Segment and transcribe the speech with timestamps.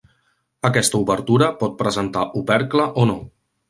[0.69, 3.25] Aquesta obertura pot presentar opercle o no.